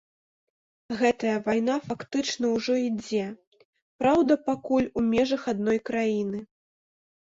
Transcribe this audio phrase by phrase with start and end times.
[1.01, 3.25] Гэтая вайна фактычна ўжо ідзе,
[4.03, 6.39] праўда, пакуль у межах адной краіны.